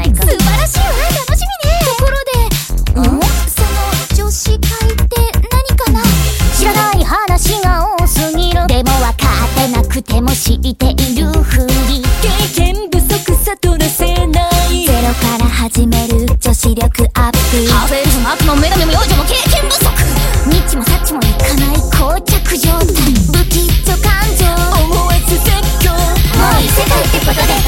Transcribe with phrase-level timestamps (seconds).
[0.00, 0.22] ないか。
[0.22, 0.86] 素晴らしいわ。
[1.28, 1.76] 楽しみね。
[1.84, 3.20] ところでん？
[3.50, 6.00] その女子会って何かな？
[6.56, 8.66] 知らない話が多すぎる。
[8.66, 12.02] でも分かってなくても知っているふり。
[12.22, 14.86] 経験不足さとらせない。
[14.86, 17.38] ゼロから始める女子力アップ。
[17.70, 19.84] ハーベルズも悪も女神も幼女も経験不足。
[20.48, 22.86] ニッチもサッチもいかない膠着状態。
[22.86, 24.46] 不吉と感情。
[24.80, 25.50] 思えず絶
[25.84, 25.98] 叫も
[26.56, 27.59] う異世界ってことで。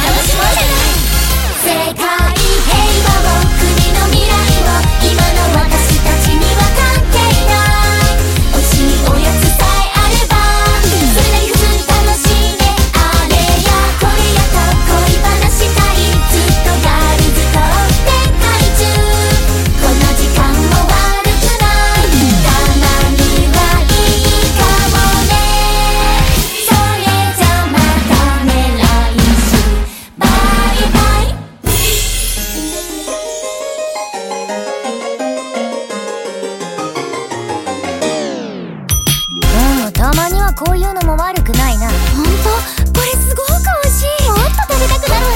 [40.64, 41.88] こういうのも悪くないな。
[42.14, 42.92] 本当？
[42.92, 43.50] これすごく
[43.82, 44.30] 美味しい。
[44.30, 45.30] もっと食べたくなるわ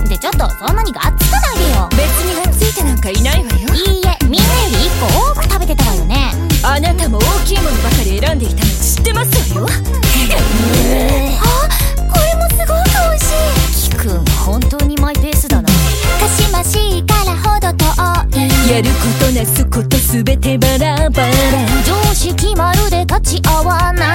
[0.00, 0.08] ね。
[0.08, 1.86] でちょっとそんなにがっつかないでよ。
[1.90, 3.74] 別にがっついてなんかいないわよ。
[3.74, 6.32] いいえみんなより1個多く食べてたわよね。
[6.62, 9.68] あなたも大きいものばかり選んでいたの知ってますわよ。
[9.68, 9.70] あ
[12.08, 13.28] これもすごく美味し
[13.86, 13.90] い。
[13.90, 15.68] キくん本当にマイペースだな。
[15.68, 15.74] か
[16.26, 17.84] しましいからほど遠
[18.40, 21.32] いやることなすことすべてバラバラ。
[21.84, 24.13] 常識まるで立ち合わない。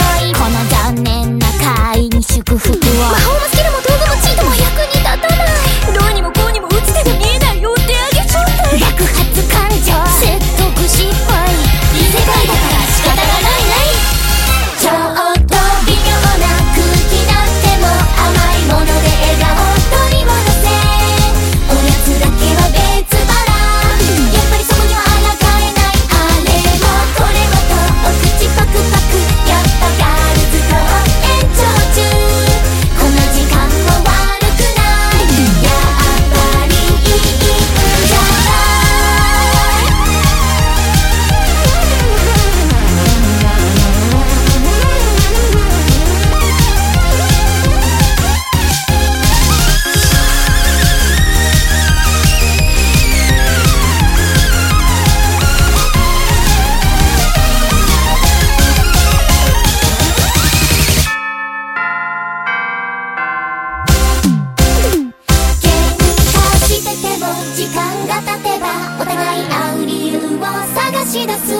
[71.09, 71.59] し出す